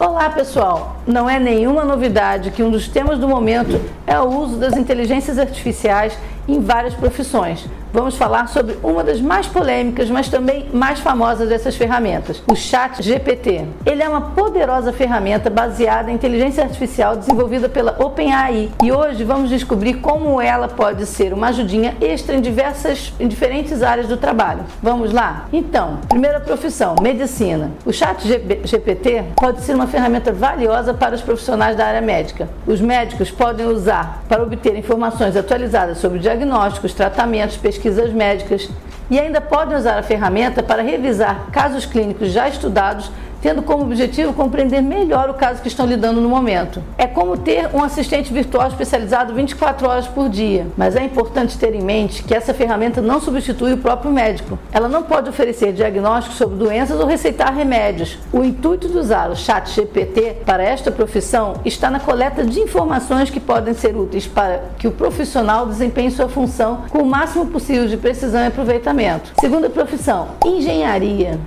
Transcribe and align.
Olá 0.00 0.30
pessoal! 0.30 0.94
Não 1.04 1.28
é 1.28 1.40
nenhuma 1.40 1.84
novidade 1.84 2.52
que 2.52 2.62
um 2.62 2.70
dos 2.70 2.86
temas 2.86 3.18
do 3.18 3.26
momento 3.26 3.80
é 4.06 4.16
o 4.20 4.28
uso 4.28 4.56
das 4.56 4.76
inteligências 4.76 5.40
artificiais 5.40 6.16
em 6.48 6.60
várias 6.60 6.94
profissões. 6.94 7.68
Vamos 7.92 8.16
falar 8.16 8.48
sobre 8.48 8.76
uma 8.82 9.02
das 9.02 9.18
mais 9.18 9.46
polêmicas, 9.46 10.10
mas 10.10 10.28
também 10.28 10.66
mais 10.74 11.00
famosas 11.00 11.48
dessas 11.48 11.74
ferramentas, 11.74 12.42
o 12.46 12.54
Chat 12.54 13.02
GPT. 13.02 13.64
Ele 13.86 14.02
é 14.02 14.08
uma 14.08 14.20
poderosa 14.20 14.92
ferramenta 14.92 15.48
baseada 15.48 16.10
em 16.10 16.14
inteligência 16.14 16.62
artificial 16.62 17.16
desenvolvida 17.16 17.66
pela 17.66 17.96
OpenAI 17.98 18.70
e 18.82 18.92
hoje 18.92 19.24
vamos 19.24 19.48
descobrir 19.48 19.94
como 19.94 20.38
ela 20.40 20.68
pode 20.68 21.06
ser 21.06 21.32
uma 21.32 21.48
ajudinha 21.48 21.96
extra 22.00 22.36
em 22.36 22.42
diversas, 22.42 23.14
em 23.18 23.26
diferentes 23.26 23.82
áreas 23.82 24.06
do 24.06 24.18
trabalho. 24.18 24.60
Vamos 24.82 25.10
lá? 25.10 25.46
Então, 25.50 25.98
primeira 26.08 26.40
profissão, 26.40 26.94
medicina. 27.00 27.70
O 27.86 27.92
Chat 27.92 28.22
GPT 28.64 29.24
pode 29.34 29.62
ser 29.62 29.74
uma 29.74 29.86
ferramenta 29.86 30.30
valiosa 30.30 30.92
para 30.92 31.14
os 31.14 31.22
profissionais 31.22 31.74
da 31.74 31.86
área 31.86 32.02
médica. 32.02 32.48
Os 32.66 32.82
médicos 32.82 33.30
podem 33.30 33.66
usar 33.66 34.22
para 34.28 34.42
obter 34.42 34.76
informações 34.76 35.36
atualizadas 35.36 35.98
sobre 35.98 36.18
diagnósticos, 36.38 36.94
tratamentos, 36.94 37.56
pesquisas 37.56 38.12
médicas 38.12 38.68
e 39.10 39.18
ainda 39.18 39.40
podem 39.40 39.76
usar 39.76 39.98
a 39.98 40.02
ferramenta 40.02 40.62
para 40.62 40.82
revisar 40.82 41.46
casos 41.50 41.84
clínicos 41.84 42.30
já 42.30 42.48
estudados 42.48 43.10
tendo 43.40 43.62
como 43.62 43.84
objetivo 43.84 44.32
compreender 44.32 44.82
melhor 44.82 45.30
o 45.30 45.34
caso 45.34 45.62
que 45.62 45.68
estão 45.68 45.86
lidando 45.86 46.20
no 46.20 46.28
momento. 46.28 46.82
É 46.96 47.06
como 47.06 47.36
ter 47.36 47.68
um 47.74 47.82
assistente 47.82 48.32
virtual 48.32 48.68
especializado 48.68 49.34
24 49.34 49.88
horas 49.88 50.06
por 50.06 50.28
dia, 50.28 50.66
mas 50.76 50.96
é 50.96 51.04
importante 51.04 51.58
ter 51.58 51.74
em 51.74 51.82
mente 51.82 52.22
que 52.22 52.34
essa 52.34 52.54
ferramenta 52.54 53.00
não 53.00 53.20
substitui 53.20 53.72
o 53.72 53.78
próprio 53.78 54.10
médico. 54.10 54.58
Ela 54.72 54.88
não 54.88 55.02
pode 55.02 55.28
oferecer 55.28 55.72
diagnósticos 55.72 56.38
sobre 56.38 56.56
doenças 56.56 56.98
ou 57.00 57.06
receitar 57.06 57.54
remédios. 57.54 58.18
O 58.32 58.44
intuito 58.44 58.88
de 58.88 58.98
usar 58.98 59.30
o 59.30 59.36
chat 59.36 59.70
GPT 59.70 60.38
para 60.44 60.62
esta 60.62 60.90
profissão 60.90 61.54
está 61.64 61.90
na 61.90 62.00
coleta 62.00 62.44
de 62.44 62.60
informações 62.60 63.30
que 63.30 63.40
podem 63.40 63.74
ser 63.74 63.96
úteis 63.96 64.26
para 64.26 64.62
que 64.78 64.88
o 64.88 64.92
profissional 64.92 65.66
desempenhe 65.66 66.10
sua 66.10 66.28
função 66.28 66.84
com 66.90 66.98
o 66.98 67.06
máximo 67.06 67.46
possível 67.46 67.86
de 67.86 67.96
precisão 67.96 68.42
e 68.42 68.46
aproveitamento. 68.46 69.32
Segunda 69.40 69.68
profissão, 69.70 70.28
engenharia. 70.44 71.38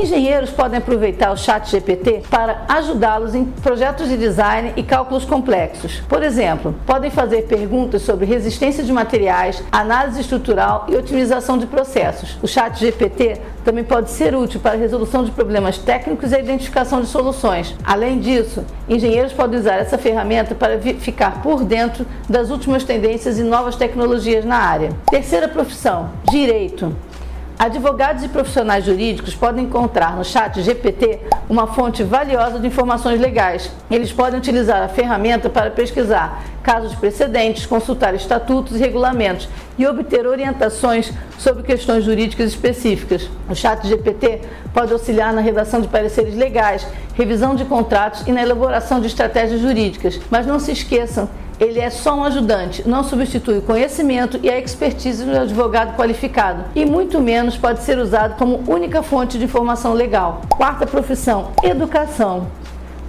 Engenheiros 0.00 0.50
podem 0.50 0.78
aproveitar 0.78 1.32
o 1.32 1.36
Chat 1.36 1.68
GPT 1.68 2.22
para 2.30 2.64
ajudá-los 2.68 3.34
em 3.34 3.44
projetos 3.44 4.08
de 4.08 4.16
design 4.16 4.72
e 4.76 4.82
cálculos 4.84 5.24
complexos. 5.24 6.00
Por 6.08 6.22
exemplo, 6.22 6.72
podem 6.86 7.10
fazer 7.10 7.48
perguntas 7.48 8.02
sobre 8.02 8.24
resistência 8.24 8.84
de 8.84 8.92
materiais, 8.92 9.60
análise 9.72 10.20
estrutural 10.20 10.86
e 10.88 10.94
otimização 10.94 11.58
de 11.58 11.66
processos. 11.66 12.38
O 12.40 12.46
Chat 12.46 12.78
GPT 12.78 13.40
também 13.64 13.82
pode 13.82 14.10
ser 14.10 14.36
útil 14.36 14.60
para 14.60 14.74
a 14.74 14.78
resolução 14.78 15.24
de 15.24 15.32
problemas 15.32 15.78
técnicos 15.78 16.30
e 16.30 16.36
a 16.36 16.38
identificação 16.38 17.00
de 17.00 17.08
soluções. 17.08 17.74
Além 17.82 18.20
disso, 18.20 18.64
engenheiros 18.88 19.32
podem 19.32 19.58
usar 19.58 19.78
essa 19.78 19.98
ferramenta 19.98 20.54
para 20.54 20.78
ficar 20.78 21.42
por 21.42 21.64
dentro 21.64 22.06
das 22.28 22.50
últimas 22.50 22.84
tendências 22.84 23.36
e 23.36 23.42
novas 23.42 23.74
tecnologias 23.74 24.44
na 24.44 24.58
área. 24.58 24.90
Terceira 25.10 25.48
profissão: 25.48 26.10
direito. 26.30 26.94
Advogados 27.58 28.22
e 28.22 28.28
profissionais 28.28 28.84
jurídicos 28.84 29.34
podem 29.34 29.64
encontrar 29.64 30.16
no 30.16 30.24
chat 30.24 30.62
GPT 30.62 31.18
uma 31.50 31.66
fonte 31.66 32.04
valiosa 32.04 32.60
de 32.60 32.68
informações 32.68 33.20
legais. 33.20 33.72
Eles 33.90 34.12
podem 34.12 34.38
utilizar 34.38 34.80
a 34.80 34.88
ferramenta 34.88 35.50
para 35.50 35.68
pesquisar 35.68 36.40
casos 36.62 36.94
precedentes, 36.94 37.66
consultar 37.66 38.14
estatutos 38.14 38.76
e 38.76 38.78
regulamentos 38.78 39.48
e 39.76 39.84
obter 39.84 40.24
orientações 40.24 41.12
sobre 41.36 41.64
questões 41.64 42.04
jurídicas 42.04 42.50
específicas. 42.50 43.28
O 43.50 43.56
chat 43.56 43.84
GPT 43.88 44.42
pode 44.72 44.92
auxiliar 44.92 45.32
na 45.32 45.40
redação 45.40 45.80
de 45.80 45.88
pareceres 45.88 46.36
legais, 46.36 46.86
revisão 47.14 47.56
de 47.56 47.64
contratos 47.64 48.24
e 48.28 48.30
na 48.30 48.40
elaboração 48.40 49.00
de 49.00 49.08
estratégias 49.08 49.60
jurídicas. 49.60 50.20
Mas 50.30 50.46
não 50.46 50.60
se 50.60 50.70
esqueçam 50.70 51.28
ele 51.60 51.80
é 51.80 51.90
só 51.90 52.14
um 52.14 52.24
ajudante, 52.24 52.88
não 52.88 53.02
substitui 53.02 53.58
o 53.58 53.62
conhecimento 53.62 54.38
e 54.42 54.48
a 54.48 54.58
expertise 54.58 55.24
do 55.24 55.36
advogado 55.36 55.96
qualificado 55.96 56.64
e 56.74 56.84
muito 56.84 57.20
menos 57.20 57.56
pode 57.56 57.82
ser 57.82 57.98
usado 57.98 58.36
como 58.36 58.62
única 58.66 59.02
fonte 59.02 59.38
de 59.38 59.44
informação 59.44 59.92
legal. 59.92 60.42
Quarta 60.48 60.86
profissão: 60.86 61.52
educação. 61.62 62.46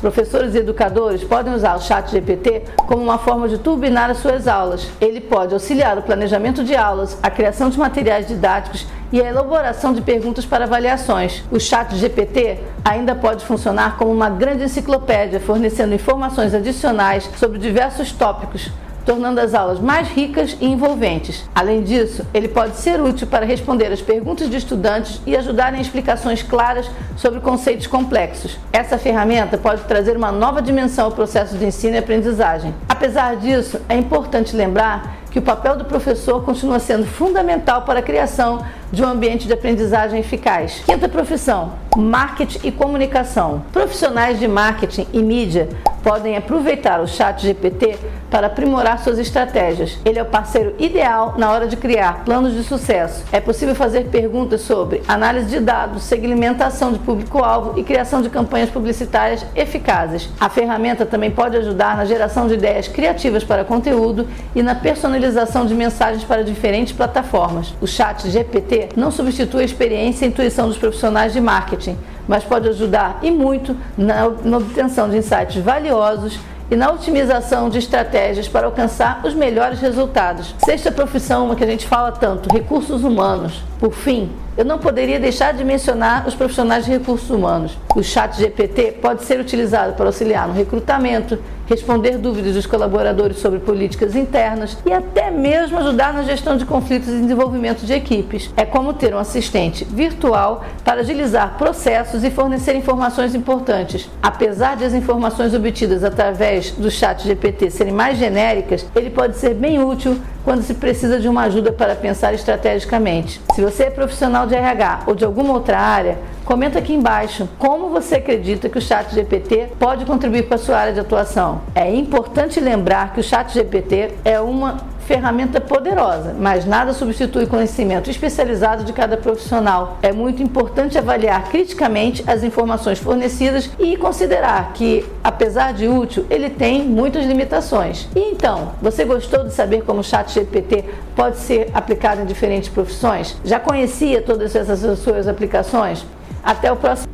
Professores 0.00 0.54
e 0.54 0.58
educadores 0.58 1.24
podem 1.24 1.52
usar 1.52 1.74
o 1.74 1.80
chat 1.80 2.08
GPT 2.10 2.62
como 2.76 3.02
uma 3.02 3.18
forma 3.18 3.48
de 3.48 3.58
turbinar 3.58 4.08
as 4.08 4.18
suas 4.18 4.46
aulas. 4.46 4.88
Ele 5.00 5.20
pode 5.20 5.52
auxiliar 5.52 5.98
o 5.98 6.02
planejamento 6.02 6.62
de 6.62 6.76
aulas, 6.76 7.18
a 7.20 7.28
criação 7.28 7.68
de 7.68 7.78
materiais 7.78 8.28
didáticos 8.28 8.86
e 9.10 9.20
a 9.20 9.28
elaboração 9.28 9.92
de 9.92 10.00
perguntas 10.00 10.46
para 10.46 10.66
avaliações. 10.66 11.42
O 11.50 11.58
chat 11.58 11.96
GPT 11.96 12.60
ainda 12.84 13.14
pode 13.16 13.44
funcionar 13.44 13.96
como 13.96 14.12
uma 14.12 14.30
grande 14.30 14.62
enciclopédia, 14.62 15.40
fornecendo 15.40 15.94
informações 15.94 16.54
adicionais 16.54 17.28
sobre 17.36 17.58
diversos 17.58 18.12
tópicos 18.12 18.70
tornando 19.08 19.40
as 19.40 19.54
aulas 19.54 19.80
mais 19.80 20.06
ricas 20.08 20.54
e 20.60 20.66
envolventes. 20.66 21.48
Além 21.54 21.82
disso, 21.82 22.26
ele 22.34 22.46
pode 22.46 22.76
ser 22.76 23.00
útil 23.00 23.26
para 23.26 23.46
responder 23.46 23.86
às 23.86 24.02
perguntas 24.02 24.50
de 24.50 24.58
estudantes 24.58 25.18
e 25.26 25.34
ajudar 25.34 25.72
em 25.72 25.80
explicações 25.80 26.42
claras 26.42 26.90
sobre 27.16 27.40
conceitos 27.40 27.86
complexos. 27.86 28.58
Essa 28.70 28.98
ferramenta 28.98 29.56
pode 29.56 29.80
trazer 29.84 30.14
uma 30.14 30.30
nova 30.30 30.60
dimensão 30.60 31.06
ao 31.06 31.12
processo 31.12 31.56
de 31.56 31.64
ensino 31.64 31.94
e 31.94 31.98
aprendizagem. 31.98 32.74
Apesar 32.86 33.36
disso, 33.36 33.80
é 33.88 33.96
importante 33.96 34.54
lembrar 34.54 35.16
que 35.30 35.38
o 35.38 35.42
papel 35.42 35.76
do 35.76 35.86
professor 35.86 36.44
continua 36.44 36.78
sendo 36.78 37.06
fundamental 37.06 37.82
para 37.82 38.00
a 38.00 38.02
criação 38.02 38.62
de 38.92 39.02
um 39.02 39.06
ambiente 39.06 39.46
de 39.46 39.52
aprendizagem 39.52 40.20
eficaz. 40.20 40.82
Quinta 40.84 41.08
profissão: 41.08 41.72
marketing 41.96 42.66
e 42.66 42.72
comunicação. 42.72 43.62
Profissionais 43.72 44.38
de 44.38 44.46
marketing 44.46 45.06
e 45.12 45.22
mídia 45.22 45.68
podem 46.02 46.36
aproveitar 46.36 47.00
o 47.00 47.06
chat 47.06 47.42
GPT 47.42 47.98
para 48.30 48.46
aprimorar 48.46 48.98
suas 48.98 49.18
estratégias. 49.18 49.98
Ele 50.04 50.18
é 50.18 50.22
o 50.22 50.26
parceiro 50.26 50.74
ideal 50.78 51.34
na 51.36 51.50
hora 51.50 51.66
de 51.66 51.76
criar 51.76 52.24
planos 52.24 52.54
de 52.54 52.62
sucesso. 52.62 53.24
É 53.32 53.40
possível 53.40 53.74
fazer 53.74 54.04
perguntas 54.06 54.62
sobre 54.62 55.02
análise 55.08 55.46
de 55.46 55.60
dados, 55.60 56.02
segmentação 56.04 56.92
de 56.92 56.98
público-alvo 56.98 57.78
e 57.78 57.84
criação 57.84 58.22
de 58.22 58.30
campanhas 58.30 58.70
publicitárias 58.70 59.44
eficazes. 59.54 60.28
A 60.38 60.48
ferramenta 60.48 61.04
também 61.04 61.30
pode 61.30 61.56
ajudar 61.56 61.96
na 61.96 62.04
geração 62.04 62.46
de 62.46 62.54
ideias 62.54 62.88
criativas 62.88 63.44
para 63.44 63.64
conteúdo 63.64 64.26
e 64.54 64.62
na 64.62 64.74
personalização 64.74 65.66
de 65.66 65.74
mensagens 65.74 66.24
para 66.24 66.44
diferentes 66.44 66.92
plataformas. 66.92 67.74
O 67.80 67.86
chat 67.86 68.28
GPT 68.28 68.77
não 68.96 69.10
substitui 69.10 69.62
a 69.62 69.64
experiência 69.64 70.24
e 70.24 70.28
intuição 70.28 70.68
dos 70.68 70.78
profissionais 70.78 71.32
de 71.32 71.40
marketing, 71.40 71.96
mas 72.26 72.44
pode 72.44 72.68
ajudar 72.68 73.18
e 73.22 73.30
muito 73.30 73.76
na, 73.96 74.28
na 74.44 74.56
obtenção 74.58 75.08
de 75.08 75.16
insights 75.16 75.56
valiosos 75.62 76.38
e 76.70 76.76
na 76.76 76.90
otimização 76.90 77.70
de 77.70 77.78
estratégias 77.78 78.46
para 78.46 78.66
alcançar 78.66 79.22
os 79.24 79.34
melhores 79.34 79.80
resultados. 79.80 80.54
Sexta 80.58 80.92
profissão, 80.92 81.46
uma 81.46 81.56
que 81.56 81.64
a 81.64 81.66
gente 81.66 81.86
fala 81.86 82.12
tanto, 82.12 82.52
recursos 82.52 83.02
humanos. 83.02 83.62
Por 83.78 83.92
fim, 83.92 84.30
eu 84.58 84.64
não 84.64 84.76
poderia 84.76 85.20
deixar 85.20 85.54
de 85.54 85.64
mencionar 85.64 86.26
os 86.26 86.34
profissionais 86.34 86.84
de 86.84 86.90
recursos 86.90 87.30
humanos. 87.30 87.78
O 87.94 88.02
chat 88.02 88.36
GPT 88.36 88.98
pode 89.00 89.22
ser 89.22 89.38
utilizado 89.38 89.92
para 89.92 90.06
auxiliar 90.06 90.48
no 90.48 90.52
recrutamento, 90.52 91.38
responder 91.68 92.18
dúvidas 92.18 92.54
dos 92.54 92.66
colaboradores 92.66 93.38
sobre 93.38 93.60
políticas 93.60 94.16
internas 94.16 94.76
e 94.84 94.92
até 94.92 95.30
mesmo 95.30 95.78
ajudar 95.78 96.12
na 96.12 96.24
gestão 96.24 96.56
de 96.56 96.64
conflitos 96.64 97.08
e 97.08 97.20
desenvolvimento 97.20 97.86
de 97.86 97.92
equipes. 97.92 98.50
É 98.56 98.64
como 98.64 98.94
ter 98.94 99.14
um 99.14 99.18
assistente 99.18 99.84
virtual 99.84 100.64
para 100.84 101.02
agilizar 101.02 101.56
processos 101.56 102.24
e 102.24 102.30
fornecer 102.30 102.74
informações 102.74 103.36
importantes. 103.36 104.10
Apesar 104.20 104.76
de 104.76 104.82
as 104.82 104.92
informações 104.92 105.54
obtidas 105.54 106.02
através 106.02 106.72
do 106.72 106.90
chat 106.90 107.22
GPT 107.22 107.70
serem 107.70 107.92
mais 107.92 108.18
genéricas, 108.18 108.84
ele 108.96 109.10
pode 109.10 109.36
ser 109.36 109.54
bem 109.54 109.80
útil 109.80 110.18
quando 110.48 110.62
se 110.62 110.72
precisa 110.72 111.20
de 111.20 111.28
uma 111.28 111.42
ajuda 111.42 111.70
para 111.70 111.94
pensar 111.94 112.32
estrategicamente. 112.32 113.38
Se 113.54 113.60
você 113.60 113.82
é 113.82 113.90
profissional 113.90 114.46
de 114.46 114.54
RH 114.54 115.02
ou 115.06 115.14
de 115.14 115.22
alguma 115.22 115.52
outra 115.52 115.78
área, 115.78 116.16
comenta 116.42 116.78
aqui 116.78 116.94
embaixo 116.94 117.46
como 117.58 117.90
você 117.90 118.14
acredita 118.14 118.66
que 118.66 118.78
o 118.78 118.80
chat 118.80 119.14
GPT 119.14 119.72
pode 119.78 120.06
contribuir 120.06 120.44
para 120.44 120.54
a 120.54 120.58
sua 120.58 120.78
área 120.78 120.94
de 120.94 121.00
atuação. 121.00 121.60
É 121.74 121.94
importante 121.94 122.60
lembrar 122.60 123.12
que 123.12 123.20
o 123.20 123.22
chat 123.22 123.52
GPT 123.52 124.14
é 124.24 124.40
uma 124.40 124.78
ferramenta 125.08 125.58
poderosa, 125.58 126.36
mas 126.38 126.66
nada 126.66 126.92
substitui 126.92 127.44
o 127.44 127.48
conhecimento 127.48 128.10
especializado 128.10 128.84
de 128.84 128.92
cada 128.92 129.16
profissional. 129.16 129.96
É 130.02 130.12
muito 130.12 130.42
importante 130.42 130.98
avaliar 130.98 131.48
criticamente 131.48 132.22
as 132.26 132.44
informações 132.44 132.98
fornecidas 132.98 133.70
e 133.78 133.96
considerar 133.96 134.74
que, 134.74 135.06
apesar 135.24 135.72
de 135.72 135.88
útil, 135.88 136.26
ele 136.28 136.50
tem 136.50 136.84
muitas 136.84 137.24
limitações. 137.24 138.06
E 138.14 138.20
então, 138.20 138.72
você 138.82 139.02
gostou 139.06 139.44
de 139.44 139.54
saber 139.54 139.82
como 139.82 140.00
o 140.00 140.04
chat 140.04 140.30
GPT 140.30 140.84
pode 141.16 141.38
ser 141.38 141.70
aplicado 141.72 142.20
em 142.20 142.26
diferentes 142.26 142.68
profissões? 142.68 143.34
Já 143.42 143.58
conhecia 143.58 144.20
todas 144.20 144.54
essas 144.54 144.98
suas 144.98 145.26
aplicações? 145.26 146.04
Até 146.44 146.70
o 146.70 146.76
próximo 146.76 147.08